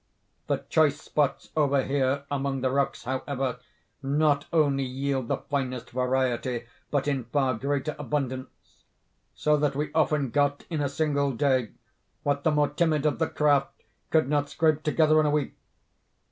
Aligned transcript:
The 0.47 0.65
choice 0.67 0.99
spots 0.99 1.51
over 1.55 1.83
here 1.83 2.23
among 2.31 2.61
the 2.61 2.71
rocks, 2.71 3.03
however, 3.03 3.59
not 4.01 4.47
only 4.51 4.83
yield 4.83 5.27
the 5.27 5.37
finest 5.37 5.91
variety, 5.91 6.65
but 6.89 7.07
in 7.07 7.25
far 7.25 7.53
greater 7.53 7.95
abundance; 7.99 8.47
so 9.35 9.57
that 9.57 9.75
we 9.75 9.93
often 9.93 10.31
got 10.31 10.65
in 10.71 10.81
a 10.81 10.89
single 10.89 11.33
day, 11.33 11.73
what 12.23 12.43
the 12.43 12.49
more 12.49 12.69
timid 12.69 13.05
of 13.05 13.19
the 13.19 13.27
craft 13.29 13.79
could 14.09 14.27
not 14.27 14.49
scrape 14.49 14.81
together 14.81 15.19
in 15.19 15.27
a 15.27 15.29
week. 15.29 15.53